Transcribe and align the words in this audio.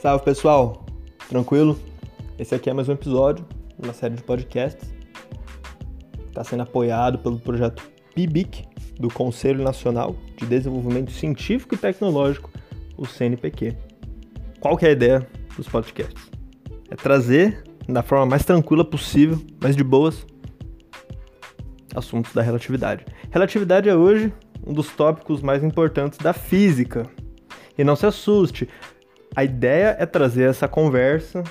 Salve 0.00 0.24
pessoal, 0.24 0.86
tranquilo? 1.28 1.76
Esse 2.38 2.54
aqui 2.54 2.70
é 2.70 2.72
mais 2.72 2.88
um 2.88 2.92
episódio 2.92 3.44
uma 3.82 3.92
série 3.92 4.14
de 4.14 4.22
podcasts. 4.22 4.94
Está 6.28 6.44
sendo 6.44 6.62
apoiado 6.62 7.18
pelo 7.18 7.36
projeto 7.40 7.82
PIBIC 8.14 8.64
do 9.00 9.08
Conselho 9.08 9.64
Nacional 9.64 10.14
de 10.36 10.46
Desenvolvimento 10.46 11.10
Científico 11.10 11.74
e 11.74 11.78
Tecnológico, 11.78 12.48
o 12.96 13.06
CNPq. 13.06 13.76
Qual 14.60 14.76
que 14.76 14.86
é 14.86 14.90
a 14.90 14.92
ideia 14.92 15.28
dos 15.56 15.68
podcasts? 15.68 16.30
É 16.88 16.94
trazer 16.94 17.64
da 17.88 18.04
forma 18.04 18.24
mais 18.24 18.44
tranquila 18.44 18.84
possível, 18.84 19.44
mais 19.60 19.74
de 19.74 19.82
boas, 19.82 20.24
assuntos 21.92 22.32
da 22.32 22.40
relatividade. 22.42 23.04
Relatividade 23.32 23.88
é 23.88 23.96
hoje 23.96 24.32
um 24.64 24.72
dos 24.72 24.92
tópicos 24.92 25.42
mais 25.42 25.64
importantes 25.64 26.18
da 26.18 26.32
física. 26.32 27.04
E 27.76 27.82
não 27.82 27.96
se 27.96 28.06
assuste, 28.06 28.68
a 29.34 29.44
ideia 29.44 29.96
é 29.98 30.06
trazer 30.06 30.48
essa 30.48 30.66
conversa 30.66 31.42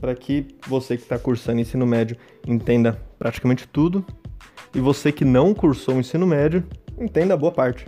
para 0.00 0.14
que 0.14 0.46
você 0.66 0.96
que 0.96 1.02
está 1.02 1.18
cursando 1.18 1.60
ensino 1.60 1.86
médio 1.86 2.16
entenda 2.46 3.00
praticamente 3.18 3.66
tudo 3.66 4.04
e 4.74 4.80
você 4.80 5.10
que 5.10 5.24
não 5.24 5.54
cursou 5.54 5.96
o 5.96 6.00
ensino 6.00 6.26
médio 6.26 6.64
entenda 6.98 7.36
boa 7.36 7.52
parte. 7.52 7.86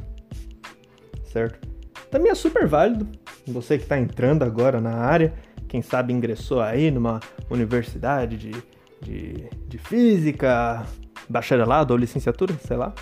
Certo? 1.25 1.67
Também 2.11 2.31
é 2.31 2.35
super 2.35 2.67
válido 2.67 3.07
você 3.47 3.77
que 3.77 3.85
está 3.85 3.99
entrando 3.99 4.43
agora 4.43 4.81
na 4.81 4.95
área, 4.95 5.33
quem 5.69 5.83
sabe 5.83 6.13
ingressou 6.13 6.61
aí 6.61 6.91
numa 6.91 7.21
universidade 7.51 8.37
de, 8.37 8.53
de, 9.01 9.49
de 9.69 9.79
física, 9.79 10.85
bacharelado 11.29 11.93
ou 11.93 11.99
licenciatura, 11.99 12.55
sei 12.65 12.77
lá, 12.77 12.93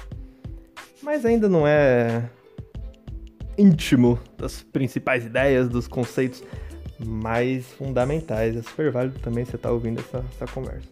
mas 1.03 1.25
ainda 1.25 1.49
não 1.49 1.67
é 1.67 2.29
íntimo 3.57 4.19
das 4.37 4.63
principais 4.63 5.25
ideias, 5.25 5.69
dos 5.69 5.89
conceitos 5.89 6.43
mais 7.05 7.67
fundamentais. 7.73 8.57
É 8.57 8.63
super 8.63 8.91
válido 8.91 9.19
também 9.21 9.45
você 9.45 9.57
estar 9.57 9.69
tá 9.69 9.73
ouvindo 9.75 10.01
essa, 10.01 10.25
essa 10.35 10.47
conversa. 10.53 10.89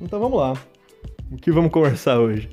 Então 0.00 0.20
vamos 0.20 0.38
lá. 0.38 0.54
O 1.30 1.36
que 1.36 1.50
vamos 1.50 1.70
conversar 1.70 2.18
hoje? 2.18 2.48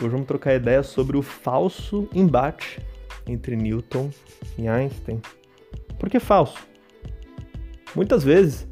Hoje 0.00 0.08
vamos 0.08 0.26
trocar 0.26 0.54
ideias 0.54 0.86
sobre 0.86 1.16
o 1.16 1.22
falso 1.22 2.08
embate 2.14 2.80
entre 3.26 3.54
Newton 3.54 4.10
e 4.58 4.66
Einstein. 4.66 5.20
Por 5.98 6.08
que 6.08 6.18
falso? 6.18 6.58
Muitas 7.94 8.24
vezes, 8.24 8.66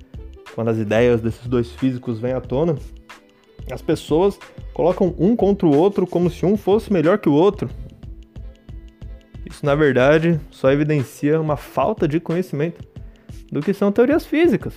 quando 0.55 0.69
as 0.69 0.78
ideias 0.78 1.20
desses 1.20 1.47
dois 1.47 1.70
físicos 1.72 2.19
vêm 2.19 2.33
à 2.33 2.41
tona, 2.41 2.77
as 3.70 3.83
pessoas 3.83 4.39
colocam 4.72 5.15
um 5.19 5.37
contra 5.37 5.67
o 5.67 5.77
outro 5.77 6.06
como 6.06 6.31
se 6.31 6.47
um 6.47 6.56
fosse 6.56 6.93
melhor 6.93 7.19
que 7.19 7.28
o 7.28 7.34
outro. 7.34 7.69
Isso, 9.49 9.65
na 9.65 9.75
verdade, 9.75 10.39
só 10.51 10.71
evidencia 10.71 11.41
uma 11.41 11.57
falta 11.57 12.07
de 12.07 12.21
conhecimento 12.21 12.87
do 13.51 13.61
que 13.61 13.73
são 13.73 13.91
teorias 13.91 14.27
físicas. 14.27 14.75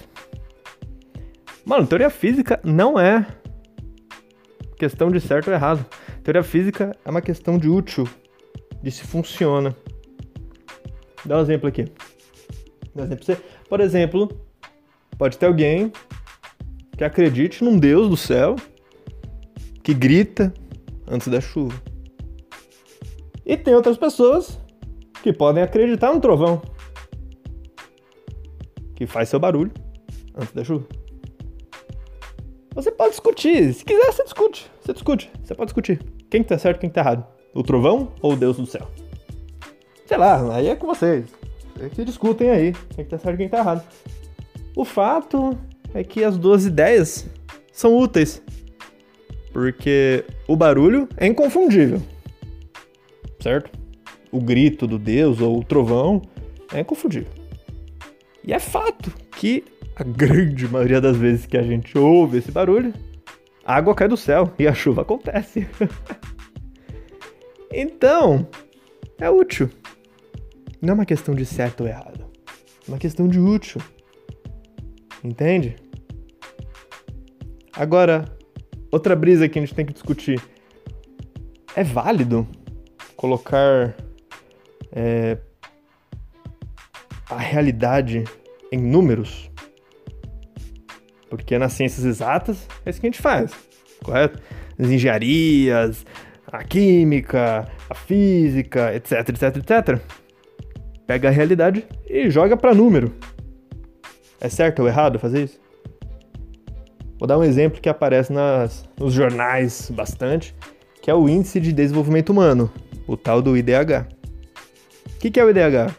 Mano, 1.66 1.86
teoria 1.86 2.10
física 2.10 2.60
não 2.64 3.00
é 3.00 3.26
questão 4.78 5.12
de 5.12 5.20
certo 5.20 5.50
ou 5.50 5.54
errado. 5.54 5.86
Teoria 6.24 6.42
física 6.42 6.96
é 7.06 7.10
uma 7.10 7.22
questão 7.22 7.58
de 7.58 7.70
útil, 7.70 8.08
de 8.82 8.90
se 8.90 9.04
funciona. 9.04 9.76
Dá 11.26 11.38
um 11.38 11.42
exemplo 11.42 11.68
aqui. 11.68 11.86
Dá 12.96 13.04
um 13.04 13.06
exemplo 13.06 13.26
pra 13.26 13.36
você. 13.36 13.42
Por 13.70 13.80
exemplo, 13.80 14.42
pode 15.18 15.38
ter 15.38 15.46
alguém 15.46 15.92
que 16.98 17.04
acredite 17.04 17.64
num 17.64 17.78
Deus 17.78 18.10
do 18.10 18.18
céu 18.18 18.56
que 19.84 19.94
grita 19.94 20.54
antes 21.08 21.28
da 21.28 21.42
chuva. 21.42 21.91
E 23.46 23.58
tem 23.58 23.74
outras 23.76 23.98
pessoas 23.98 24.60
que 25.24 25.34
podem 25.34 25.64
acreditar 25.64 26.14
no 26.14 26.20
trovão, 26.20 26.62
que 28.96 29.06
faz 29.06 29.30
seu 29.30 29.40
barulho 29.40 29.72
antes 30.36 30.54
da 30.54 30.64
chuva. 30.64 30.88
Você 32.74 32.92
pode 32.92 33.12
discutir, 33.12 33.74
se 33.74 33.84
quiser 33.84 34.12
você 34.12 34.24
discute, 34.24 34.72
você 34.82 34.94
discute, 34.94 35.32
você 35.44 35.54
pode 35.54 35.68
discutir. 35.68 36.00
Quem 36.30 36.42
que 36.42 36.50
tá 36.50 36.58
certo, 36.58 36.80
quem 36.80 36.90
que 36.90 36.96
tá 36.96 37.02
errado? 37.02 37.26
O 37.54 37.64
trovão 37.64 38.14
ou 38.22 38.34
o 38.34 38.36
Deus 38.36 38.58
do 38.58 38.66
céu? 38.66 38.88
Sei 40.06 40.18
lá, 40.18 40.56
aí 40.56 40.68
é 40.68 40.76
com 40.76 40.88
vocês. 40.88 41.26
Vocês 41.76 41.94
que 41.94 42.06
discutem 42.06 42.50
aí, 42.50 42.74
quem 42.96 43.04
que 43.04 43.12
tá 43.12 43.18
certo, 43.18 43.38
quem 43.38 43.48
que 43.48 43.52
tá 43.52 43.60
errado. 43.60 43.84
O 44.76 44.86
fato 44.86 45.58
é 45.94 46.04
que 46.04 46.24
as 46.24 46.38
duas 46.38 46.66
ideias 46.66 47.28
são 47.74 47.98
úteis, 47.98 48.42
porque 49.52 50.24
o 50.48 50.56
barulho 50.56 51.10
é 51.18 51.28
inconfundível, 51.28 52.02
certo? 53.42 53.82
o 54.32 54.40
grito 54.40 54.88
do 54.88 54.98
Deus 54.98 55.42
ou 55.42 55.60
o 55.60 55.64
trovão 55.64 56.22
é 56.74 56.80
inconfundível. 56.80 57.32
E 58.44 58.54
é 58.54 58.60
fato 58.60 59.12
que 59.36 59.64
a 59.96 60.04
grande 60.04 60.68
maioria 60.68 61.02
das 61.02 61.18
vezes 61.18 61.46
que 61.46 61.58
a 61.58 61.64
gente 61.64 61.98
ouve 61.98 62.38
esse 62.38 62.52
barulho, 62.52 62.94
a 63.66 63.76
água 63.76 63.94
cai 63.94 64.08
do 64.08 64.18
céu 64.18 64.52
e 64.58 64.68
a 64.68 64.74
chuva 64.74 65.02
acontece. 65.02 65.68
então, 67.72 68.48
é 69.20 69.30
útil. 69.30 69.70
Não 70.82 70.92
é 70.92 70.94
uma 70.94 71.06
questão 71.06 71.36
de 71.36 71.46
certo 71.46 71.82
ou 71.82 71.88
errado. 71.88 72.26
É 72.88 72.92
uma 72.92 72.98
questão 72.98 73.28
de 73.28 73.40
útil. 73.40 73.82
Entende? 75.24 75.76
Agora, 77.74 78.26
outra 78.92 79.16
brisa 79.16 79.48
que 79.48 79.60
a 79.60 79.62
gente 79.62 79.76
tem 79.76 79.86
que 79.86 79.94
discutir. 79.94 80.42
É 81.76 81.84
válido 81.84 82.48
colocar 83.22 83.96
é, 84.92 85.38
a 87.30 87.38
realidade 87.38 88.24
em 88.72 88.80
números. 88.80 89.52
Porque 91.30 91.60
nas 91.60 91.74
ciências 91.74 92.04
exatas 92.04 92.68
é 92.84 92.90
isso 92.90 93.00
que 93.00 93.06
a 93.06 93.12
gente 93.12 93.22
faz, 93.22 93.52
correto? 94.04 94.42
As 94.78 94.90
engenharias, 94.90 96.04
a 96.52 96.64
química, 96.64 97.68
a 97.88 97.94
física, 97.94 98.94
etc, 98.96 99.30
etc, 99.30 99.58
etc. 99.58 100.02
Pega 101.06 101.28
a 101.30 101.32
realidade 101.32 101.86
e 102.10 102.28
joga 102.32 102.58
para 102.58 102.74
número. 102.74 103.14
É 104.40 104.50
certo 104.50 104.80
ou 104.80 104.88
errado 104.88 105.20
fazer 105.20 105.44
isso? 105.44 105.62
Vou 107.20 107.28
dar 107.28 107.38
um 107.38 107.44
exemplo 107.44 107.80
que 107.80 107.88
aparece 107.88 108.34
nas, 108.34 108.84
nos 109.00 109.14
jornais 109.14 109.92
bastante, 109.92 110.56
que 111.04 111.12
é 111.12 111.14
o 111.14 111.30
Índice 111.30 111.60
de 111.60 111.72
Desenvolvimento 111.72 112.32
Humano, 112.32 112.72
o 113.08 113.18
tal 113.18 113.42
do 113.42 113.58
IDH 113.58 114.22
que, 115.22 115.30
que 115.30 115.40
é 115.40 115.46
o 115.46 115.50
IDH? 115.52 115.96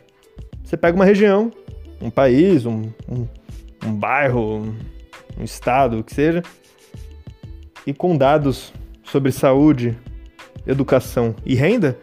Você 0.65 0.77
pega 0.77 0.97
uma 0.97 1.05
região, 1.05 1.53
um 2.01 2.11
país, 2.11 2.67
um, 2.67 2.91
um, 3.09 3.29
um 3.87 3.95
bairro, 3.95 4.57
um, 4.57 4.75
um 5.39 5.45
estado, 5.45 6.01
o 6.01 6.05
que 6.05 6.13
seja, 6.13 6.43
e 7.87 7.95
com 7.95 8.17
dados 8.17 8.73
sobre 9.05 9.31
saúde, 9.31 9.97
educação 10.67 11.37
e 11.47 11.55
renda, 11.55 11.97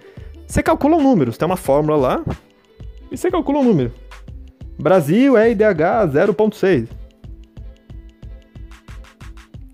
você 0.48 0.64
calcula 0.64 0.96
um 0.96 1.04
número. 1.04 1.34
Tem 1.34 1.46
uma 1.46 1.58
fórmula 1.58 1.98
lá 1.98 2.26
e 3.12 3.18
você 3.18 3.30
calcula 3.30 3.60
um 3.60 3.64
número. 3.66 3.92
Brasil 4.78 5.38
é 5.38 5.52
IDH 5.52 6.08
0.6. 6.10 6.88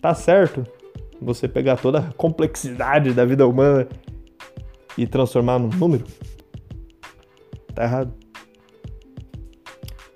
Tá 0.02 0.16
certo 0.16 0.64
você 1.22 1.48
pegar 1.48 1.78
toda 1.78 2.00
a 2.00 2.14
complexidade 2.14 3.14
da 3.14 3.24
vida 3.24 3.48
humana 3.48 3.88
e 4.98 5.06
transformar 5.08 5.60
num 5.60 5.70
número? 5.70 6.06
Tá 7.74 7.84
errado. 7.84 8.14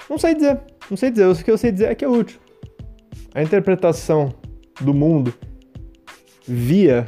Não 0.09 0.17
sei 0.17 0.34
dizer. 0.34 0.59
Não 0.90 0.97
sei 0.97 1.12
dizer. 1.12 1.28
O 1.28 1.35
que 1.35 1.51
eu 1.51 1.57
sei 1.57 1.72
dizer 1.72 1.85
é 1.85 1.95
que 1.95 2.03
é 2.03 2.07
útil. 2.07 2.40
A 3.34 3.44
interpretação 3.44 4.34
do 4.81 4.94
mundo 4.94 5.34
via 6.47 7.06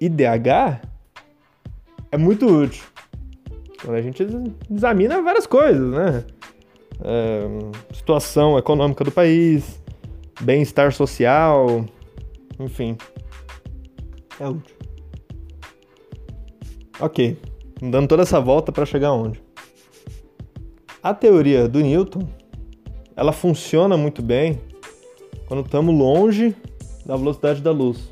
IDH 0.00 0.82
é 2.12 2.16
muito 2.16 2.46
útil. 2.46 2.84
Quando 3.82 3.96
a 3.96 4.02
gente 4.02 4.24
examina 4.70 5.20
várias 5.20 5.46
coisas, 5.46 5.92
né? 5.92 6.24
É, 7.02 7.44
situação 7.92 8.56
econômica 8.56 9.02
do 9.02 9.10
país, 9.10 9.82
bem-estar 10.40 10.92
social, 10.92 11.84
enfim. 12.58 12.96
É 14.38 14.46
útil. 14.46 14.76
Ok, 17.00 17.36
dando 17.82 18.06
toda 18.06 18.22
essa 18.22 18.40
volta 18.40 18.70
para 18.70 18.86
chegar 18.86 19.12
onde? 19.12 19.42
A 21.02 21.12
teoria 21.12 21.68
do 21.68 21.80
Newton, 21.80 22.28
ela 23.16 23.32
funciona 23.32 23.96
muito 23.96 24.22
bem 24.22 24.60
quando 25.46 25.64
estamos 25.64 25.94
longe 25.94 26.54
da 27.04 27.16
velocidade 27.16 27.60
da 27.60 27.72
luz. 27.72 28.10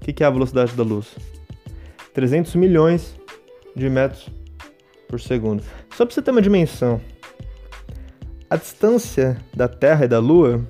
O 0.00 0.04
que 0.04 0.24
é 0.24 0.26
a 0.26 0.30
velocidade 0.30 0.74
da 0.74 0.82
luz? 0.82 1.14
300 2.14 2.54
milhões 2.54 3.14
de 3.76 3.88
metros 3.88 4.28
por 5.08 5.20
segundo. 5.20 5.62
Só 5.94 6.04
para 6.04 6.14
você 6.14 6.22
ter 6.22 6.30
uma 6.30 6.42
dimensão, 6.42 7.00
a 8.48 8.56
distância 8.56 9.40
da 9.54 9.68
Terra 9.68 10.04
e 10.04 10.08
da 10.08 10.18
Lua 10.18 10.66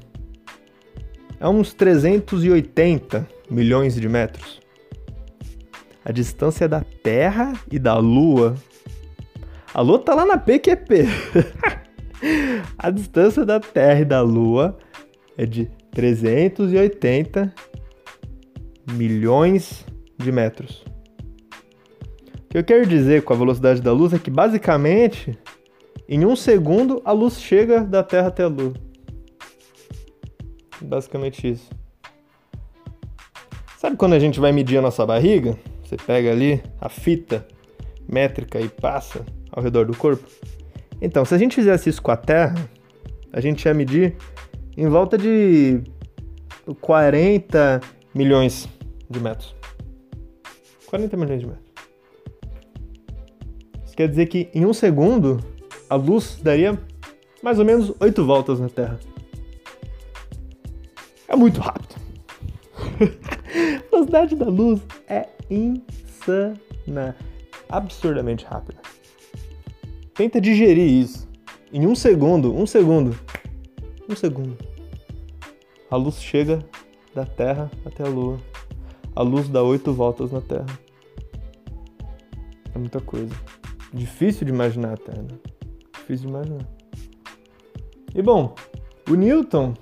é 1.40 1.48
uns 1.48 1.74
380 1.74 3.26
milhões 3.50 3.94
de 3.94 4.08
metros. 4.08 4.61
A 6.04 6.12
distância 6.12 6.68
da 6.68 6.80
Terra 6.80 7.52
e 7.70 7.78
da 7.78 7.96
Lua 7.96 8.56
a 9.74 9.80
Lua 9.80 9.98
tá 9.98 10.14
lá 10.14 10.26
na 10.26 10.36
PQP. 10.36 11.06
A 12.76 12.90
distância 12.90 13.44
da 13.44 13.58
Terra 13.58 14.00
e 14.00 14.04
da 14.04 14.20
Lua 14.20 14.76
é 15.36 15.46
de 15.46 15.64
380 15.92 17.52
milhões 18.92 19.86
de 20.18 20.30
metros. 20.30 20.84
O 22.44 22.48
que 22.50 22.58
eu 22.58 22.64
quero 22.64 22.86
dizer 22.86 23.22
com 23.22 23.32
a 23.32 23.36
velocidade 23.36 23.80
da 23.80 23.92
luz 23.92 24.12
é 24.12 24.18
que, 24.18 24.30
basicamente, 24.30 25.38
em 26.06 26.26
um 26.26 26.36
segundo, 26.36 27.00
a 27.02 27.12
luz 27.12 27.40
chega 27.40 27.80
da 27.80 28.02
Terra 28.02 28.28
até 28.28 28.42
a 28.42 28.48
Lua. 28.48 28.74
Basicamente 30.82 31.48
isso. 31.48 31.70
Sabe 33.78 33.96
quando 33.96 34.12
a 34.12 34.18
gente 34.18 34.38
vai 34.38 34.52
medir 34.52 34.76
a 34.76 34.82
nossa 34.82 35.06
barriga? 35.06 35.56
Você 35.92 35.96
pega 36.06 36.30
ali 36.30 36.62
a 36.80 36.88
fita 36.88 37.46
métrica 38.08 38.58
e 38.58 38.66
passa 38.66 39.26
ao 39.50 39.62
redor 39.62 39.84
do 39.84 39.94
corpo? 39.94 40.26
Então, 41.02 41.22
se 41.22 41.34
a 41.34 41.38
gente 41.38 41.54
fizesse 41.54 41.90
isso 41.90 42.00
com 42.00 42.10
a 42.10 42.16
Terra, 42.16 42.54
a 43.30 43.42
gente 43.42 43.66
ia 43.66 43.74
medir 43.74 44.16
em 44.74 44.88
volta 44.88 45.18
de 45.18 45.82
40 46.80 47.82
milhões 48.14 48.66
de 49.10 49.20
metros. 49.20 49.54
40 50.86 51.14
milhões 51.14 51.40
de 51.40 51.46
metros. 51.46 51.72
Isso 53.84 53.94
quer 53.94 54.08
dizer 54.08 54.24
que 54.28 54.48
em 54.54 54.64
um 54.64 54.72
segundo 54.72 55.44
a 55.90 55.94
luz 55.94 56.38
daria 56.42 56.80
mais 57.42 57.58
ou 57.58 57.66
menos 57.66 57.92
8 58.00 58.24
voltas 58.24 58.58
na 58.58 58.70
Terra. 58.70 58.98
É 61.28 61.36
muito 61.36 61.60
rápido. 61.60 61.96
a 63.86 63.90
velocidade 63.90 64.36
da 64.36 64.46
luz 64.46 64.80
é 65.06 65.28
insana. 65.52 67.16
Absurdamente 67.68 68.44
rápida. 68.44 68.80
Tenta 70.14 70.40
digerir 70.40 70.86
isso. 70.86 71.28
Em 71.72 71.86
um 71.86 71.94
segundo, 71.94 72.54
um 72.54 72.66
segundo, 72.66 73.16
um 74.08 74.14
segundo. 74.14 74.56
A 75.90 75.96
luz 75.96 76.20
chega 76.22 76.58
da 77.14 77.24
Terra 77.24 77.70
até 77.84 78.02
a 78.02 78.08
Lua. 78.08 78.38
A 79.14 79.22
luz 79.22 79.48
dá 79.48 79.62
oito 79.62 79.92
voltas 79.92 80.32
na 80.32 80.40
Terra. 80.40 80.66
É 82.74 82.78
muita 82.78 83.00
coisa. 83.00 83.34
Difícil 83.92 84.46
de 84.46 84.52
imaginar 84.52 84.94
até, 84.94 85.12
né? 85.12 85.38
Difícil 85.92 86.26
de 86.26 86.32
imaginar. 86.32 86.66
E 88.14 88.22
bom, 88.22 88.54
o 89.08 89.14
Newton 89.14 89.74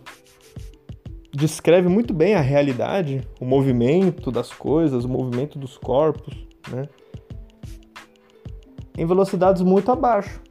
descreve 1.33 1.89
muito 1.89 2.13
bem 2.13 2.35
a 2.35 2.41
realidade, 2.41 3.27
o 3.41 3.45
movimento 3.45 4.31
das 4.31 4.53
coisas, 4.53 5.05
o 5.05 5.09
movimento 5.09 5.59
dos 5.59 5.79
corpos, 5.79 6.35
né? 6.71 6.89
Em 8.97 9.07
velocidades 9.07 9.63
muito 9.63 9.91
abaixo 9.91 10.43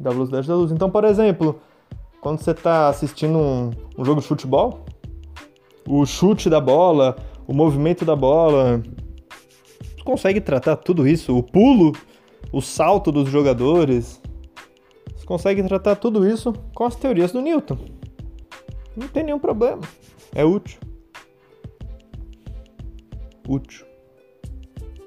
da 0.00 0.10
velocidade 0.10 0.48
da 0.48 0.54
luz. 0.54 0.72
Então, 0.72 0.90
por 0.90 1.04
exemplo, 1.04 1.60
quando 2.20 2.40
você 2.40 2.52
está 2.52 2.88
assistindo 2.88 3.38
um, 3.38 3.70
um 3.98 4.04
jogo 4.04 4.20
de 4.20 4.26
futebol, 4.26 4.84
o 5.86 6.06
chute 6.06 6.48
da 6.48 6.60
bola, 6.60 7.16
o 7.46 7.52
movimento 7.52 8.04
da 8.04 8.16
bola, 8.16 8.82
você 9.96 10.04
consegue 10.04 10.40
tratar 10.40 10.76
tudo 10.76 11.06
isso, 11.06 11.36
o 11.36 11.42
pulo, 11.42 11.92
o 12.50 12.62
salto 12.62 13.12
dos 13.12 13.28
jogadores, 13.28 14.20
você 15.14 15.26
consegue 15.26 15.62
tratar 15.62 15.96
tudo 15.96 16.26
isso 16.26 16.54
com 16.74 16.84
as 16.84 16.96
teorias 16.96 17.32
do 17.32 17.42
Newton. 17.42 17.78
Não 18.96 19.08
tem 19.08 19.24
nenhum 19.24 19.38
problema. 19.38 19.82
É 20.34 20.44
útil. 20.44 20.80
Útil. 23.48 23.86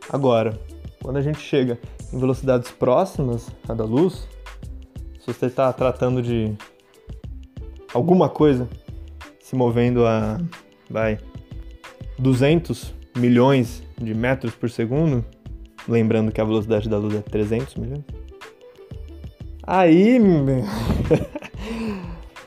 Agora, 0.10 0.60
quando 1.02 1.18
a 1.18 1.22
gente 1.22 1.40
chega 1.40 1.80
em 2.12 2.20
velocidades 2.20 2.72
próximas 2.72 3.50
à 3.68 3.74
da 3.74 3.84
luz, 3.84 4.28
se 5.20 5.28
você 5.28 5.46
está 5.46 5.72
tratando 5.72 6.22
de 6.22 6.54
alguma 7.94 8.30
coisa 8.30 8.68
se 9.40 9.56
movendo 9.56 10.06
a, 10.06 10.40
vai, 10.90 11.20
200 12.18 12.94
milhões 13.18 13.84
de 13.98 14.14
metros 14.14 14.56
por 14.56 14.70
segundo, 14.70 15.24
lembrando 15.88 16.32
que 16.32 16.42
a 16.42 16.44
velocidade 16.44 16.90
da 16.90 16.98
luz 16.98 17.16
é 17.16 17.22
300 17.22 17.76
milhões. 17.76 18.04
Aí, 19.66 20.20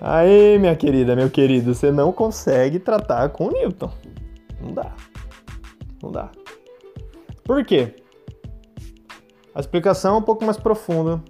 aí, 0.00 0.58
minha 0.58 0.76
querida, 0.76 1.16
meu 1.16 1.30
querido, 1.30 1.74
você 1.74 1.90
não 1.90 2.12
consegue 2.12 2.78
tratar 2.78 3.30
com 3.30 3.50
Newton. 3.50 3.90
Não 4.60 4.72
dá. 4.72 4.94
Não 6.02 6.12
dá. 6.12 6.30
Por 7.44 7.64
quê? 7.64 7.94
A 9.54 9.60
explicação 9.60 10.16
é 10.16 10.18
um 10.18 10.22
pouco 10.22 10.44
mais 10.44 10.58
profunda, 10.58 11.22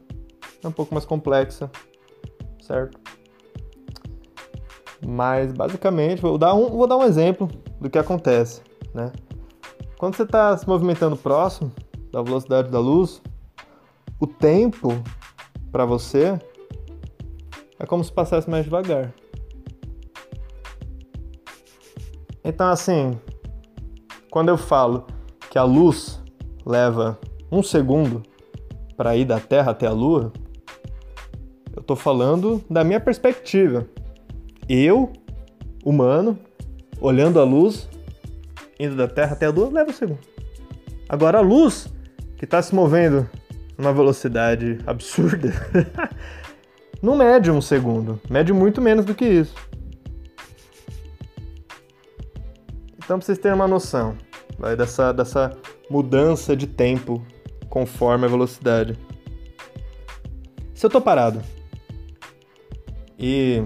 é 0.62 0.66
um 0.66 0.72
pouco 0.72 0.92
mais 0.92 1.04
complexa, 1.04 1.70
certo? 2.60 2.98
Mas 5.06 5.52
basicamente, 5.52 6.20
vou 6.20 6.36
dar 6.36 6.54
um, 6.54 6.70
vou 6.70 6.88
dar 6.88 6.96
um 6.96 7.04
exemplo 7.04 7.48
do 7.80 7.88
que 7.88 7.98
acontece, 7.98 8.62
né? 8.92 9.12
Quando 9.98 10.16
você 10.16 10.24
está 10.24 10.56
se 10.56 10.66
movimentando 10.66 11.16
próximo 11.16 11.72
da 12.10 12.20
velocidade 12.22 12.70
da 12.70 12.80
luz, 12.80 13.22
o 14.19 14.26
tempo 14.26 15.00
para 15.70 15.84
você 15.84 16.38
é 17.78 17.87
como 17.87 18.02
se 18.02 18.12
passasse 18.12 18.49
mais 18.49 18.64
devagar. 18.64 19.12
Então, 22.44 22.69
assim, 22.69 23.19
quando 24.31 24.49
eu 24.50 24.56
falo 24.56 25.06
que 25.50 25.58
a 25.58 25.64
luz 25.64 26.23
leva 26.64 27.19
um 27.50 27.62
segundo 27.62 28.23
para 28.96 29.17
ir 29.17 29.25
da 29.25 29.40
Terra 29.40 29.73
até 29.73 29.87
a 29.87 29.93
Lua, 29.93 30.32
eu 31.75 31.81
estou 31.81 31.96
falando 31.96 32.62
da 32.70 32.84
minha 32.84 33.00
perspectiva. 33.00 33.87
Eu, 34.69 35.12
humano, 35.84 36.38
olhando 37.00 37.40
a 37.40 37.44
luz, 37.44 37.88
indo 38.79 38.96
da 38.96 39.08
Terra 39.08 39.32
até 39.32 39.46
a 39.46 39.50
Lua, 39.50 39.70
leva 39.70 39.90
um 39.90 39.94
segundo. 39.94 40.20
Agora 41.08 41.38
a 41.38 41.40
luz, 41.43 41.87
que 42.37 42.44
está 42.44 42.61
se 42.61 42.75
movendo 42.75 43.29
numa 43.79 43.93
velocidade 43.93 44.79
absurda, 44.87 45.52
não 47.06 47.14
mede 47.14 47.53
um 47.53 47.61
segundo, 47.61 48.20
mede 48.29 48.53
muito 48.53 48.82
menos 48.82 49.05
do 49.05 49.14
que 49.14 49.25
isso. 49.25 49.55
Então, 52.99 53.17
para 53.17 53.20
vocês 53.20 53.38
terem 53.38 53.55
uma 53.55 53.69
noção 53.69 54.17
vai, 54.58 54.75
dessa, 54.75 55.12
dessa 55.12 55.56
mudança 55.88 56.56
de 56.56 56.67
tempo 56.67 57.25
conforme 57.70 58.25
a 58.25 58.29
velocidade. 58.29 58.99
Se 60.75 60.84
eu 60.84 60.91
tô 60.91 61.01
parado 61.01 61.41
e 63.17 63.63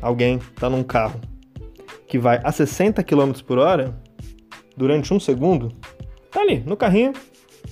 alguém 0.00 0.36
está 0.36 0.70
num 0.70 0.84
carro 0.84 1.20
que 2.06 2.16
vai 2.16 2.40
a 2.44 2.52
60 2.52 3.02
km 3.02 3.32
por 3.44 3.58
hora 3.58 4.00
durante 4.76 5.12
um 5.12 5.18
segundo, 5.18 5.72
tá 6.30 6.42
ali 6.42 6.60
no 6.60 6.76
carrinho, 6.76 7.12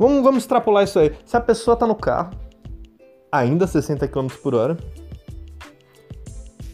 Vamos, 0.00 0.22
vamos 0.22 0.44
extrapolar 0.44 0.84
isso 0.84 0.98
aí. 0.98 1.12
Se 1.26 1.36
a 1.36 1.40
pessoa 1.42 1.74
está 1.74 1.86
no 1.86 1.94
carro, 1.94 2.30
ainda 3.30 3.66
a 3.66 3.68
60 3.68 4.08
km 4.08 4.28
por 4.42 4.54
hora, 4.54 4.78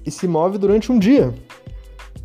e 0.05 0.11
se 0.13 0.29
move 0.29 0.59
durante 0.59 0.93
um 0.93 0.99
dia. 0.99 1.35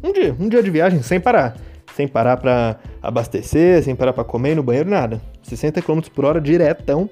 Um 0.03 0.13
dia, 0.13 0.35
um 0.39 0.47
dia 0.47 0.61
de 0.61 0.69
viagem 0.69 1.01
sem 1.01 1.19
parar. 1.19 1.57
Sem 1.95 2.07
parar 2.07 2.37
para 2.37 2.79
abastecer, 3.01 3.83
sem 3.83 3.95
parar 3.95 4.13
para 4.13 4.23
comer 4.23 4.55
no 4.55 4.61
banheiro, 4.61 4.91
nada. 4.91 5.19
60 5.41 5.81
km 5.81 6.01
por 6.13 6.23
hora 6.23 6.39
diretão, 6.39 7.09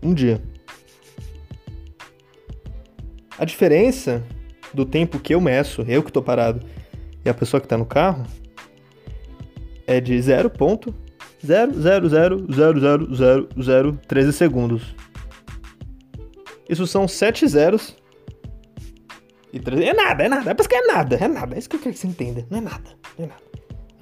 um 0.00 0.14
dia. 0.14 0.40
A 3.36 3.44
diferença 3.44 4.22
do 4.72 4.86
tempo 4.86 5.18
que 5.18 5.34
eu 5.34 5.40
meço, 5.40 5.84
eu 5.88 6.00
que 6.00 6.10
estou 6.10 6.22
parado, 6.22 6.64
e 7.24 7.28
a 7.28 7.34
pessoa 7.34 7.60
que 7.60 7.66
está 7.66 7.76
no 7.76 7.86
carro, 7.86 8.24
é 9.84 10.00
de 10.00 10.14
0.000000013 11.44 14.32
segundos. 14.32 14.94
Isso 16.68 16.86
são 16.86 17.06
7 17.06 17.46
zeros 17.46 17.96
e 19.52 19.60
13. 19.60 19.84
É 19.84 19.94
nada, 19.94 20.24
é 20.24 20.28
nada. 20.28 20.50
É 20.50 20.54
pra 20.54 20.66
que 20.66 20.74
é 20.74 20.86
nada, 20.86 21.16
é 21.16 21.28
nada. 21.28 21.54
É 21.54 21.58
isso 21.58 21.68
que 21.68 21.76
eu 21.76 21.80
quero 21.80 21.94
que 21.94 22.00
você 22.00 22.08
entenda. 22.08 22.46
Não 22.50 22.58
é 22.58 22.60
nada, 22.60 22.90
não 23.18 23.24
é 23.24 23.28
nada. 23.28 23.42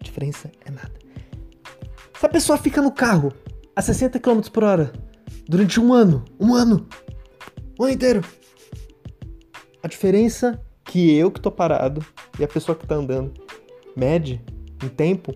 A 0.01 0.03
diferença 0.03 0.51
é 0.65 0.71
nada. 0.71 0.93
Se 2.19 2.27
a 2.27 2.29
pessoa 2.29 2.57
fica 2.57 2.81
no 2.81 2.93
carro 2.93 3.33
a 3.77 3.83
60 3.83 4.19
km 4.19 4.41
por 4.53 4.65
hora 4.65 4.93
durante 5.49 5.81
um 5.81 5.93
ano. 5.93 6.25
Um 6.41 6.55
ano. 6.55 6.87
Um 7.79 7.85
ano 7.85 7.93
inteiro. 7.93 8.23
A 9.83 9.89
diferença 9.89 10.61
que 10.85 11.15
eu 11.15 11.31
que 11.31 11.41
tô 11.41 11.51
parado 11.51 12.05
e 12.39 12.45
a 12.45 12.49
pessoa 12.49 12.77
que 12.77 12.87
tá 12.87 12.95
andando 12.95 13.33
mede 13.97 14.41
em 14.83 14.89
tempo 14.89 15.35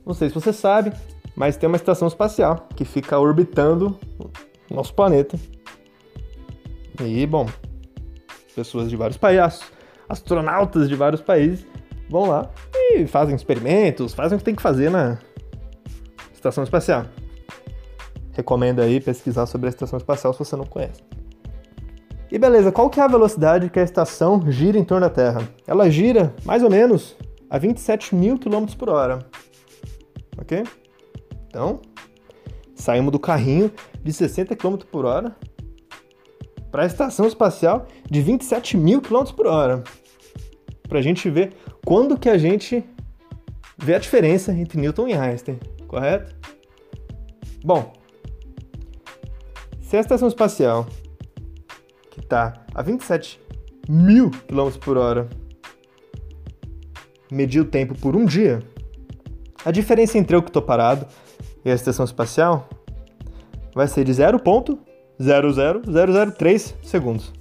Não 0.05 0.13
sei 0.13 0.29
se 0.29 0.35
você 0.35 0.53
sabe, 0.53 0.93
mas 1.35 1.57
tem 1.57 1.67
uma 1.67 1.77
estação 1.77 2.07
espacial 2.07 2.67
que 2.75 2.85
fica 2.85 3.17
orbitando 3.17 3.97
nosso 4.69 4.93
planeta. 4.93 5.39
E, 7.05 7.25
bom, 7.25 7.47
pessoas 8.55 8.89
de 8.89 8.95
vários 8.95 9.17
países, 9.17 9.61
astronautas 10.09 10.89
de 10.89 10.95
vários 10.95 11.21
países 11.21 11.65
vão 12.09 12.27
lá 12.27 12.49
e 12.91 13.05
fazem 13.05 13.35
experimentos, 13.35 14.13
fazem 14.13 14.35
o 14.35 14.39
que 14.39 14.45
tem 14.45 14.55
que 14.55 14.61
fazer 14.61 14.89
na 14.89 15.19
estação 16.33 16.63
espacial. 16.63 17.05
Recomendo 18.31 18.81
aí 18.81 18.99
pesquisar 18.99 19.45
sobre 19.45 19.67
a 19.67 19.69
estação 19.69 19.97
espacial 19.97 20.33
se 20.33 20.39
você 20.39 20.55
não 20.55 20.65
conhece. 20.65 21.03
E 22.31 22.37
beleza, 22.37 22.71
qual 22.71 22.89
que 22.89 22.99
é 22.99 23.03
a 23.03 23.07
velocidade 23.07 23.69
que 23.69 23.79
a 23.79 23.83
estação 23.83 24.51
gira 24.51 24.77
em 24.77 24.83
torno 24.83 25.07
da 25.07 25.13
Terra? 25.13 25.47
Ela 25.65 25.89
gira 25.89 26.35
mais 26.43 26.61
ou 26.61 26.69
menos 26.69 27.15
a 27.49 27.57
27 27.57 28.15
mil 28.15 28.37
km 28.37 28.65
por 28.77 28.89
hora. 28.89 29.19
Ok? 30.37 30.63
Então, 31.47 31.79
saímos 32.75 33.11
do 33.11 33.19
carrinho 33.19 33.71
de 34.03 34.11
60 34.11 34.55
km 34.55 34.77
por 34.91 35.05
hora 35.05 35.35
para 36.71 36.83
a 36.83 36.85
estação 36.85 37.27
espacial 37.27 37.87
de 38.09 38.21
27 38.21 38.77
mil 38.77 39.01
km 39.01 39.23
por 39.35 39.47
hora. 39.47 39.83
Para 40.87 40.99
a 40.99 41.01
gente 41.01 41.29
ver 41.29 41.53
quando 41.85 42.17
que 42.17 42.29
a 42.29 42.37
gente 42.37 42.83
vê 43.77 43.95
a 43.95 43.99
diferença 43.99 44.51
entre 44.51 44.79
Newton 44.79 45.07
e 45.07 45.13
Einstein, 45.13 45.59
correto? 45.87 46.35
Bom, 47.63 47.93
se 49.81 49.95
a 49.95 49.99
estação 49.99 50.27
espacial 50.27 50.87
que 52.11 52.19
está 52.19 52.65
a 52.73 52.81
27 52.81 53.39
mil 53.87 54.31
km 54.31 54.77
por 54.79 54.97
hora 54.97 55.29
medir 57.31 57.61
o 57.61 57.65
tempo 57.65 57.97
por 57.97 58.15
um 58.15 58.25
dia, 58.25 58.59
a 59.63 59.71
diferença 59.71 60.17
entre 60.17 60.35
eu 60.35 60.41
que 60.41 60.49
estou 60.49 60.61
parado 60.61 61.05
e 61.63 61.71
a 61.71 61.73
estação 61.75 62.05
espacial 62.05 62.69
vai 63.73 63.87
ser 63.87 64.03
de 64.03 64.11
0.00003 65.19 66.75
segundos. 66.83 67.33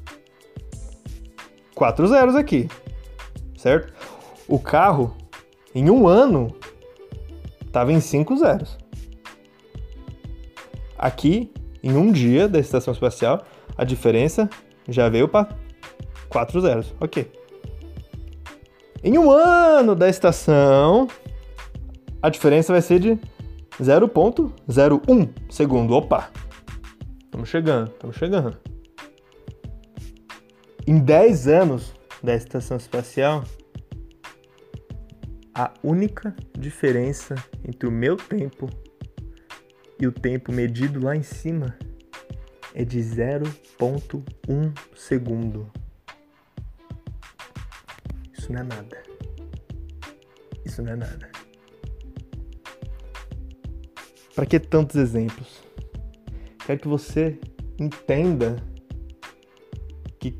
Quatro 1.74 2.06
zeros 2.06 2.34
aqui, 2.34 2.68
certo? 3.56 3.92
O 4.48 4.58
carro, 4.58 5.14
em 5.74 5.90
um 5.90 6.08
ano, 6.08 6.54
estava 7.66 7.92
em 7.92 8.00
cinco 8.00 8.36
zeros. 8.36 8.78
Aqui, 10.96 11.52
em 11.82 11.94
um 11.94 12.10
dia 12.10 12.48
da 12.48 12.58
estação 12.58 12.94
espacial, 12.94 13.44
a 13.76 13.84
diferença 13.84 14.48
já 14.88 15.08
veio 15.08 15.28
para 15.28 15.48
quatro 16.28 16.60
zeros. 16.60 16.94
Ok. 17.00 17.30
Em 19.04 19.18
um 19.18 19.30
ano 19.30 19.94
da 19.94 20.08
estação, 20.08 21.06
a 22.22 22.30
diferença 22.30 22.72
vai 22.72 22.80
ser 22.80 22.98
de 22.98 23.18
0.01 23.80 25.28
segundo. 25.50 25.94
Opa! 25.94 26.30
Estamos 27.36 27.50
chegando, 27.50 27.90
estamos 27.90 28.16
chegando. 28.16 28.58
Em 30.86 30.98
10 30.98 31.48
anos 31.48 31.94
da 32.22 32.34
estação 32.34 32.78
espacial, 32.78 33.44
a 35.54 35.70
única 35.82 36.34
diferença 36.58 37.34
entre 37.62 37.86
o 37.86 37.92
meu 37.92 38.16
tempo 38.16 38.70
e 40.00 40.06
o 40.06 40.12
tempo 40.12 40.50
medido 40.50 40.98
lá 40.98 41.14
em 41.14 41.22
cima 41.22 41.76
é 42.74 42.82
de 42.86 43.00
0.1 43.00 44.72
segundo. 44.96 45.70
Isso 48.32 48.50
não 48.50 48.60
é 48.60 48.64
nada. 48.64 49.02
Isso 50.64 50.80
não 50.80 50.92
é 50.92 50.96
nada. 50.96 51.30
Para 54.34 54.46
que 54.46 54.58
tantos 54.58 54.96
exemplos? 54.96 55.65
Quero 56.66 56.80
que 56.80 56.88
você 56.88 57.38
entenda 57.78 58.56
que 60.18 60.36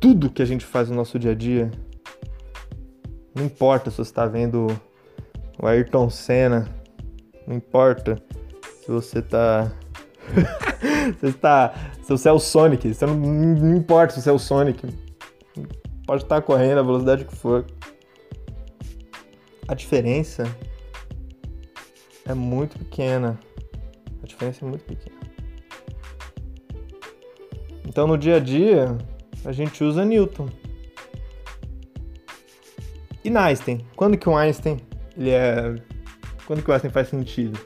tudo 0.00 0.28
que 0.28 0.42
a 0.42 0.44
gente 0.44 0.64
faz 0.64 0.90
no 0.90 0.96
nosso 0.96 1.16
dia 1.16 1.30
a 1.30 1.34
dia, 1.34 1.70
não 3.32 3.44
importa 3.44 3.88
se 3.88 3.98
você 3.98 4.02
está 4.02 4.26
vendo 4.26 4.66
o 5.62 5.64
Ayrton 5.64 6.10
Senna, 6.10 6.68
não 7.46 7.54
importa 7.54 8.20
se 8.82 8.90
você 8.90 9.20
está 9.22 9.70
você 11.20 11.28
está 11.28 11.72
se 12.02 12.08
você 12.08 12.28
é 12.28 12.32
o 12.32 12.40
Sonic, 12.40 12.92
você 12.92 13.06
não, 13.06 13.14
não 13.14 13.76
importa 13.76 14.12
se 14.12 14.22
você 14.22 14.30
é 14.30 14.32
o 14.32 14.38
Sonic, 14.40 14.88
pode 16.04 16.24
estar 16.24 16.42
correndo 16.42 16.80
a 16.80 16.82
velocidade 16.82 17.24
que 17.24 17.36
for. 17.36 17.64
A 19.68 19.74
diferença 19.74 20.44
é 22.26 22.34
muito 22.34 22.76
pequena. 22.76 23.38
A 24.20 24.26
diferença 24.26 24.64
é 24.64 24.68
muito 24.68 24.84
pequena. 24.84 25.23
Então 27.94 28.08
no 28.08 28.18
dia 28.18 28.38
a 28.38 28.40
dia 28.40 28.98
a 29.44 29.52
gente 29.52 29.84
usa 29.84 30.04
Newton. 30.04 30.48
E 33.22 33.30
na 33.30 33.44
Einstein? 33.44 33.86
Quando 33.94 34.18
que 34.18 34.28
o 34.28 34.36
Einstein 34.36 34.80
ele 35.16 35.30
é. 35.30 35.76
Quando 36.44 36.60
que 36.60 36.68
o 36.68 36.72
Einstein 36.72 36.90
faz 36.90 37.06
sentido? 37.08 37.56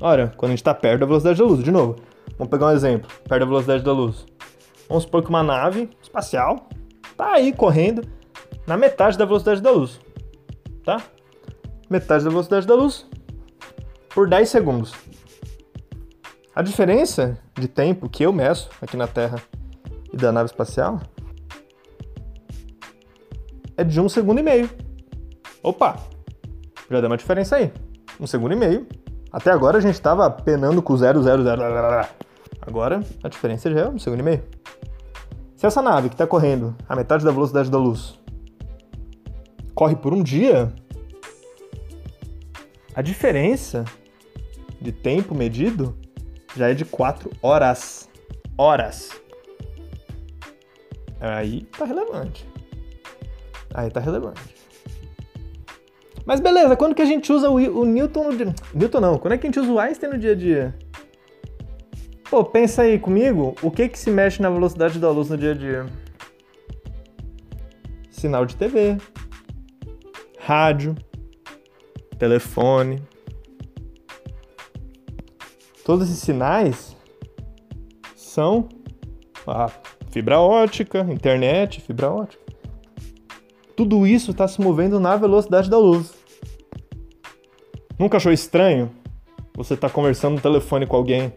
Ora, 0.00 0.32
quando 0.36 0.50
a 0.50 0.54
gente 0.54 0.58
está 0.58 0.74
perto 0.74 1.02
da 1.02 1.06
velocidade 1.06 1.38
da 1.38 1.44
luz, 1.44 1.62
de 1.62 1.70
novo. 1.70 1.94
Vamos 2.36 2.50
pegar 2.50 2.66
um 2.66 2.72
exemplo, 2.72 3.08
perto 3.28 3.42
da 3.42 3.46
velocidade 3.46 3.84
da 3.84 3.92
luz. 3.92 4.26
Vamos 4.88 5.04
supor 5.04 5.22
que 5.22 5.28
uma 5.28 5.44
nave 5.44 5.88
espacial 6.02 6.68
tá 7.16 7.34
aí 7.34 7.52
correndo 7.52 8.02
na 8.66 8.76
metade 8.76 9.16
da 9.16 9.24
velocidade 9.24 9.62
da 9.62 9.70
luz. 9.70 10.00
Tá? 10.84 11.00
Metade 11.88 12.24
da 12.24 12.30
velocidade 12.30 12.66
da 12.66 12.74
luz, 12.74 13.06
por 14.12 14.28
10 14.28 14.48
segundos. 14.48 14.92
A 16.56 16.60
diferença 16.60 17.38
de 17.58 17.68
tempo 17.68 18.08
que 18.08 18.24
eu 18.24 18.32
meço 18.32 18.68
aqui 18.80 18.96
na 18.96 19.06
Terra 19.06 19.40
e 20.12 20.16
da 20.16 20.32
nave 20.32 20.46
espacial 20.46 21.00
é 23.76 23.84
de 23.84 24.00
um 24.00 24.08
segundo 24.08 24.40
e 24.40 24.42
meio. 24.42 24.70
Opa! 25.62 25.96
Já 26.90 27.00
deu 27.00 27.08
uma 27.08 27.16
diferença 27.16 27.56
aí. 27.56 27.72
Um 28.20 28.26
segundo 28.26 28.52
e 28.52 28.56
meio. 28.56 28.86
Até 29.32 29.50
agora 29.50 29.78
a 29.78 29.80
gente 29.80 29.94
estava 29.94 30.30
penando 30.30 30.80
com 30.82 30.96
0, 30.96 31.22
0, 31.22 31.42
0. 31.42 31.62
Agora 32.60 33.00
a 33.22 33.28
diferença 33.28 33.70
já 33.70 33.80
é 33.80 33.88
um 33.88 33.98
segundo 33.98 34.20
e 34.20 34.22
meio. 34.22 34.42
Se 35.56 35.66
essa 35.66 35.82
nave 35.82 36.08
que 36.08 36.14
está 36.14 36.26
correndo 36.26 36.76
a 36.88 36.94
metade 36.94 37.24
da 37.24 37.30
velocidade 37.30 37.70
da 37.70 37.78
luz 37.78 38.18
corre 39.74 39.96
por 39.96 40.14
um 40.14 40.22
dia, 40.22 40.72
a 42.94 43.02
diferença 43.02 43.84
de 44.80 44.92
tempo 44.92 45.34
medido 45.34 45.96
já 46.56 46.70
é 46.70 46.74
de 46.74 46.84
4 46.84 47.30
horas. 47.42 48.08
Horas. 48.56 49.10
Aí 51.20 51.62
tá 51.76 51.84
relevante. 51.84 52.46
Aí 53.72 53.90
tá 53.90 54.00
relevante. 54.00 54.54
Mas 56.24 56.40
beleza, 56.40 56.76
quando 56.76 56.94
que 56.94 57.02
a 57.02 57.06
gente 57.06 57.32
usa 57.32 57.50
o, 57.50 57.54
o 57.54 57.84
Newton 57.84 58.24
no 58.30 58.36
dia... 58.36 58.54
Newton 58.72 59.00
não, 59.00 59.18
quando 59.18 59.34
é 59.34 59.38
que 59.38 59.46
a 59.46 59.48
gente 59.48 59.60
usa 59.60 59.70
o 59.70 59.78
Einstein 59.78 60.10
no 60.10 60.18
dia 60.18 60.32
a 60.32 60.34
dia? 60.34 60.74
Pô, 62.30 62.44
pensa 62.44 62.82
aí 62.82 62.98
comigo, 62.98 63.54
o 63.62 63.70
que 63.70 63.88
que 63.88 63.98
se 63.98 64.10
mexe 64.10 64.40
na 64.40 64.48
velocidade 64.48 64.98
da 64.98 65.10
luz 65.10 65.28
no 65.28 65.36
dia 65.36 65.52
a 65.52 65.54
dia? 65.54 65.86
Sinal 68.10 68.46
de 68.46 68.56
TV, 68.56 68.96
rádio, 70.38 70.94
telefone, 72.18 73.02
Todos 75.84 76.08
esses 76.08 76.22
sinais 76.22 76.96
são 78.16 78.68
a 79.46 79.70
fibra 80.10 80.40
ótica, 80.40 81.00
internet, 81.10 81.80
fibra 81.80 82.10
ótica. 82.10 82.42
Tudo 83.76 84.06
isso 84.06 84.30
está 84.30 84.48
se 84.48 84.60
movendo 84.60 84.98
na 84.98 85.16
velocidade 85.16 85.68
da 85.68 85.76
luz. 85.76 86.14
Nunca 87.98 88.16
achou 88.16 88.32
estranho 88.32 88.90
você 89.54 89.74
estar 89.74 89.88
tá 89.88 89.94
conversando 89.94 90.36
no 90.36 90.40
telefone 90.40 90.86
com 90.86 90.96
alguém 90.96 91.32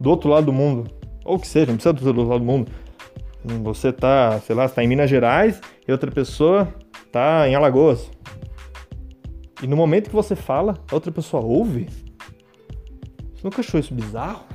do 0.00 0.10
outro 0.10 0.28
lado 0.28 0.46
do 0.46 0.52
mundo? 0.52 0.90
Ou 1.24 1.38
que 1.38 1.46
seja, 1.46 1.66
não 1.66 1.74
precisa 1.74 1.92
do 1.92 2.08
outro 2.08 2.24
lado 2.24 2.40
do 2.40 2.46
mundo. 2.46 2.72
Você 3.62 3.92
tá, 3.92 4.40
sei 4.40 4.56
lá, 4.56 4.64
está 4.64 4.82
em 4.82 4.88
Minas 4.88 5.08
Gerais 5.08 5.60
e 5.86 5.92
outra 5.92 6.10
pessoa 6.10 6.68
tá 7.12 7.48
em 7.48 7.54
Alagoas. 7.54 8.10
E 9.62 9.66
no 9.66 9.76
momento 9.76 10.08
que 10.08 10.16
você 10.16 10.34
fala, 10.34 10.76
a 10.90 10.94
outra 10.94 11.12
pessoa 11.12 11.42
ouve. 11.42 12.09
Nunca 13.42 13.60
achou 13.60 13.80
isso 13.80 13.94
bizarro? 13.94 14.46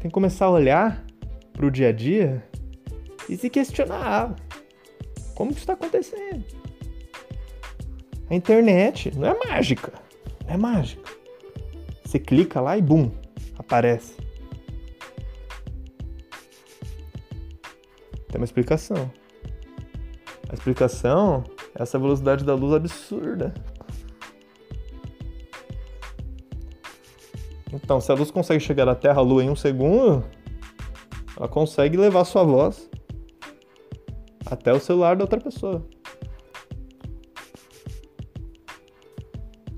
Tem 0.00 0.08
que 0.08 0.10
começar 0.10 0.46
a 0.46 0.50
olhar 0.50 1.04
pro 1.52 1.70
dia 1.70 1.90
a 1.90 1.92
dia 1.92 2.42
e 3.28 3.36
se 3.36 3.50
questionar. 3.50 4.34
Como 5.34 5.50
que 5.50 5.58
isso 5.58 5.62
está 5.62 5.74
acontecendo? 5.74 6.44
A 8.28 8.34
internet 8.34 9.16
não 9.16 9.28
é 9.28 9.46
mágica. 9.46 9.92
Não 10.46 10.54
é 10.54 10.56
mágica. 10.56 11.10
Você 12.04 12.18
clica 12.18 12.60
lá 12.60 12.76
e 12.76 12.82
bum, 12.82 13.10
aparece. 13.58 14.16
Tem 18.28 18.36
uma 18.40 18.44
explicação. 18.44 19.10
A 20.48 20.54
explicação 20.54 21.44
é 21.78 21.82
essa 21.82 21.98
velocidade 21.98 22.44
da 22.44 22.54
luz 22.54 22.74
absurda. 22.74 23.54
Então, 27.72 28.00
se 28.00 28.10
a 28.10 28.14
luz 28.14 28.30
consegue 28.30 28.60
chegar 28.60 28.84
da 28.84 28.94
Terra 28.94 29.18
à 29.18 29.22
Lua 29.22 29.44
em 29.44 29.50
um 29.50 29.56
segundo, 29.56 30.24
ela 31.36 31.48
consegue 31.48 31.96
levar 31.96 32.24
sua 32.24 32.42
voz 32.42 32.90
até 34.46 34.72
o 34.72 34.80
celular 34.80 35.16
da 35.16 35.24
outra 35.24 35.40
pessoa. 35.40 35.86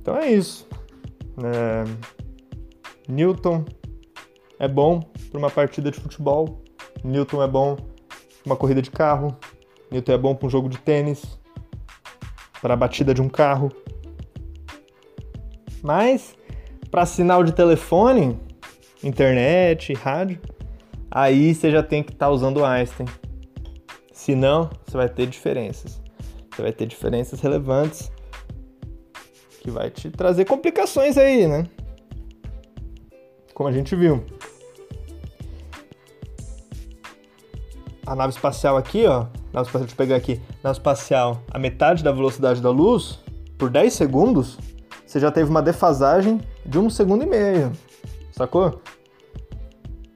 Então 0.00 0.16
é 0.16 0.32
isso. 0.32 0.66
É... 1.44 1.84
Newton 3.08 3.64
é 4.58 4.66
bom 4.66 5.00
para 5.30 5.38
uma 5.38 5.50
partida 5.50 5.90
de 5.90 6.00
futebol. 6.00 6.62
Newton 7.04 7.42
é 7.42 7.46
bom 7.46 7.76
para 7.76 7.87
uma 8.46 8.56
corrida 8.56 8.82
de 8.82 8.90
carro. 8.90 9.37
Newton 9.90 10.12
é 10.12 10.18
bom 10.18 10.34
para 10.34 10.46
um 10.46 10.50
jogo 10.50 10.68
de 10.68 10.78
tênis. 10.78 11.38
Para 12.61 12.75
a 12.75 12.76
batida 12.76 13.14
de 13.14 13.22
um 13.22 13.28
carro. 13.28 13.70
Mas 15.82 16.34
para 16.92 17.06
sinal 17.06 17.42
de 17.42 17.52
telefone, 17.52 18.38
internet, 19.02 19.94
rádio, 19.94 20.38
aí 21.11 21.54
você 21.54 21.70
já 21.70 21.82
tem 21.82 22.02
que 22.02 22.12
estar 22.12 22.26
tá 22.26 22.30
usando 22.30 22.62
Einstein. 22.62 23.08
Senão, 24.12 24.68
você 24.87 24.99
vai 24.99 25.08
ter 25.08 25.26
diferenças. 25.26 26.02
Você 26.50 26.61
vai 26.61 26.70
ter 26.70 26.84
diferenças 26.84 27.40
relevantes 27.40 28.12
que 29.62 29.70
vai 29.70 29.88
te 29.88 30.11
trazer 30.11 30.44
complicações 30.44 31.16
aí, 31.16 31.46
né? 31.46 31.64
Como 33.54 33.70
a 33.70 33.72
gente 33.72 33.96
viu. 33.96 34.22
A 38.06 38.14
nave 38.14 38.34
espacial 38.34 38.76
aqui, 38.76 39.06
ó, 39.06 39.28
nave 39.50 39.66
espacial, 39.66 39.80
deixa 39.84 39.92
eu 39.94 39.96
pegar 39.96 40.16
aqui, 40.16 40.42
nave 40.62 40.76
espacial 40.76 41.42
a 41.50 41.58
metade 41.58 42.04
da 42.04 42.12
velocidade 42.12 42.61
da 42.61 42.68
luz, 42.68 43.18
por 43.56 43.70
10 43.70 43.94
segundos, 43.94 44.58
você 45.06 45.18
já 45.18 45.30
teve 45.30 45.49
uma 45.49 45.62
defasagem 45.62 46.38
de 46.64 46.78
um 46.78 46.88
segundo 46.88 47.25
e 47.25 47.26
meio, 47.26 47.73
sacou? 48.33 48.81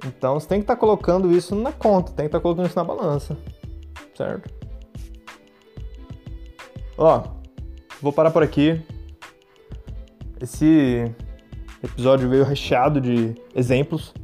Então 0.04 0.34
você 0.34 0.46
tem 0.48 0.58
que 0.58 0.64
estar 0.64 0.74
tá 0.74 0.80
colocando 0.80 1.30
isso 1.32 1.54
na 1.54 1.72
conta, 1.72 2.12
tem 2.12 2.24
que 2.24 2.28
estar 2.28 2.38
tá 2.38 2.42
colocando 2.42 2.66
isso 2.66 2.76
na 2.76 2.84
balança 2.84 3.36
certo? 4.16 4.50
Ó, 6.96 7.22
vou 8.00 8.12
parar 8.12 8.30
por 8.30 8.42
aqui. 8.42 8.80
Esse 10.40 11.12
episódio 11.82 12.28
veio 12.28 12.44
recheado 12.44 13.00
de 13.00 13.34
exemplos. 13.54 14.14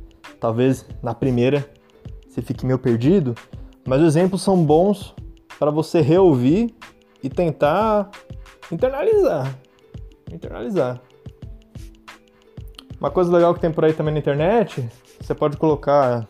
Talvez 0.41 0.87
na 1.03 1.15
primeira 1.15 1.71
você 2.27 2.41
fique 2.41 2.65
meio 2.65 2.79
perdido, 2.79 3.35
mas 3.87 4.01
os 4.01 4.09
exemplos 4.09 4.43
são 4.43 4.65
bons 4.65 5.15
para 5.59 5.71
você 5.71 6.01
reouvir 6.01 6.75
e 7.23 7.29
tentar 7.29 8.11
internalizar. 8.71 9.55
Internalizar. 10.33 11.01
Uma 13.03 13.11
coisa 13.11 13.33
legal 13.33 13.53
que 13.53 13.59
tem 13.59 13.73
por 13.73 13.85
aí 13.85 13.93
também 13.93 14.15
na 14.15 14.21
internet, 14.21 14.89
você 15.21 15.35
pode 15.35 15.57
colocar 15.57 16.25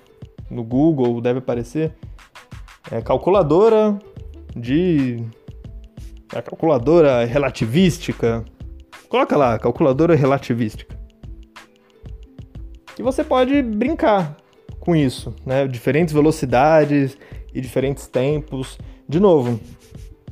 no 0.50 0.64
Google, 0.64 1.20
deve 1.20 1.40
aparecer, 1.40 1.92
é, 2.90 3.02
calculadora 3.02 3.98
de. 4.56 5.22
É, 6.34 6.40
calculadora 6.40 7.26
relativística. 7.26 8.42
Coloca 9.06 9.36
lá, 9.36 9.58
calculadora 9.58 10.14
relativística. 10.14 10.98
E 12.98 13.02
você 13.02 13.22
pode 13.22 13.60
brincar 13.60 14.34
com 14.80 14.96
isso, 14.96 15.34
né? 15.44 15.66
Diferentes 15.66 16.14
velocidades 16.14 17.18
e 17.52 17.60
diferentes 17.60 18.06
tempos. 18.06 18.78
De 19.06 19.20
novo, 19.20 19.60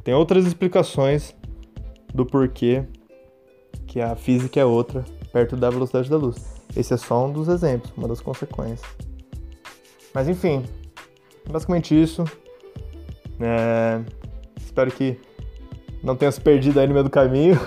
tem 0.02 0.14
outras 0.14 0.46
explicações 0.46 1.36
do 2.14 2.24
porquê 2.24 2.82
que 3.86 4.00
a 4.00 4.16
física 4.16 4.58
é 4.58 4.64
outra 4.64 5.04
perto 5.32 5.56
da 5.56 5.70
velocidade 5.70 6.08
da 6.08 6.16
luz. 6.16 6.36
Esse 6.76 6.94
é 6.94 6.96
só 6.96 7.26
um 7.26 7.32
dos 7.32 7.48
exemplos, 7.48 7.92
uma 7.96 8.08
das 8.08 8.20
consequências. 8.20 8.88
Mas 10.14 10.28
enfim, 10.28 10.64
basicamente 11.48 12.00
isso. 12.00 12.24
É, 13.40 14.00
espero 14.58 14.90
que 14.90 15.18
não 16.02 16.16
tenha 16.16 16.30
se 16.32 16.40
perdido 16.40 16.80
aí 16.80 16.86
no 16.86 16.92
meio 16.92 17.04
do 17.04 17.10
caminho. 17.10 17.58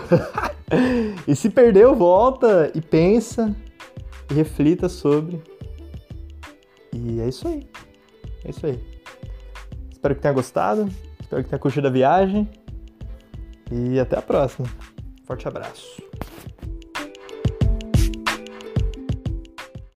e 1.28 1.36
se 1.36 1.50
perdeu, 1.50 1.96
volta 1.96 2.72
e 2.76 2.82
pensa 2.82 3.56
e 4.30 4.34
reflita 4.34 4.90
sobre. 4.90 5.42
E 6.92 7.20
é 7.20 7.28
isso 7.28 7.48
aí. 7.48 7.68
É 8.44 8.50
isso 8.50 8.66
aí. 8.66 8.80
Espero 9.92 10.16
que 10.16 10.22
tenha 10.22 10.34
gostado. 10.34 10.90
Espero 11.20 11.44
que 11.44 11.50
tenha 11.50 11.60
curtido 11.60 11.88
a 11.88 11.92
viagem. 11.92 12.50
E 13.72 14.00
até 14.00 14.18
a 14.18 14.22
próxima. 14.22 14.68
Forte 15.26 15.48
abraço. 15.48 16.03